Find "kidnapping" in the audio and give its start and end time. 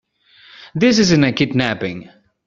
1.31-2.09